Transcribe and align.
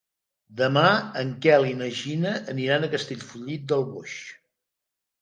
Demà 0.61 0.85
en 1.25 1.35
Quel 1.43 1.69
i 1.73 1.77
na 1.83 1.91
Gina 1.99 2.33
aniran 2.57 2.83
a 2.83 2.93
Castellfollit 2.97 3.71
del 3.75 3.89
Boix. 3.95 4.21